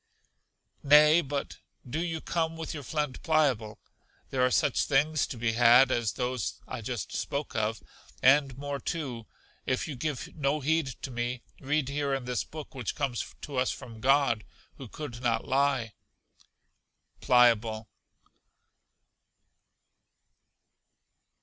[0.81, 3.79] Nay, but do you come with your friend Pliable;
[4.31, 7.83] there are such things to be had as those I just spoke of,
[8.19, 9.27] and more too.
[9.67, 13.57] If you give no heed to me, read here in this book which comes to
[13.57, 14.43] us from God,
[14.77, 15.93] who could not lie.
[17.19, 17.87] Pliable.